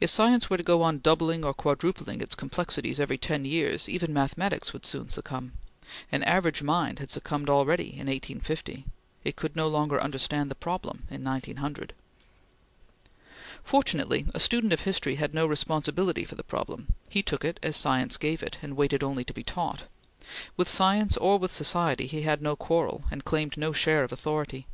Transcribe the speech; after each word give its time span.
If 0.00 0.10
science 0.10 0.48
were 0.48 0.58
to 0.58 0.62
go 0.62 0.80
on 0.82 1.00
doubling 1.00 1.44
or 1.44 1.52
quadrupling 1.52 2.20
its 2.20 2.36
complexities 2.36 3.00
every 3.00 3.18
ten 3.18 3.44
years, 3.44 3.88
even 3.88 4.12
mathematics 4.14 4.72
would 4.72 4.86
soon 4.86 5.08
succumb. 5.08 5.54
An 6.12 6.22
average 6.22 6.62
mind 6.62 7.00
had 7.00 7.10
succumbed 7.10 7.48
already 7.48 7.88
in 7.94 8.06
1850; 8.06 8.84
it 9.24 9.34
could 9.34 9.56
no 9.56 9.66
longer 9.66 10.00
understand 10.00 10.52
the 10.52 10.54
problem 10.54 11.08
in 11.10 11.24
1900. 11.24 11.94
Fortunately, 13.64 14.24
a 14.32 14.38
student 14.38 14.72
of 14.72 14.82
history 14.82 15.16
had 15.16 15.34
no 15.34 15.48
responsibility 15.48 16.24
for 16.24 16.36
the 16.36 16.44
problem; 16.44 16.92
he 17.08 17.20
took 17.20 17.44
it 17.44 17.58
as 17.60 17.76
science 17.76 18.16
gave 18.16 18.44
it, 18.44 18.58
and 18.62 18.76
waited 18.76 19.02
only 19.02 19.24
to 19.24 19.34
be 19.34 19.42
taught. 19.42 19.86
With 20.56 20.68
science 20.68 21.16
or 21.16 21.40
with 21.40 21.50
society, 21.50 22.06
he 22.06 22.22
had 22.22 22.40
no 22.40 22.54
quarrel 22.54 23.02
and 23.10 23.24
claimed 23.24 23.56
no 23.56 23.72
share 23.72 24.04
of 24.04 24.12
authority. 24.12 24.68